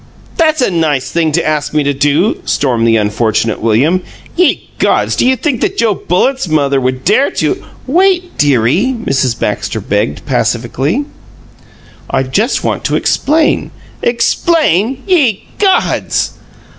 [0.35, 4.01] "That's a nice thing to ask me to do!" stormed the unfortunate William.
[4.35, 5.15] "Ye gods!
[5.15, 9.39] Do you think Joe Bullitt's mother would dare to" "Wait, dearie!" Mrs.
[9.39, 11.05] Baxter begged, pacifically.
[12.09, 13.69] "I just want to explain"
[14.13, 15.03] "'Explain'!
[15.05, 16.31] Ye gods!"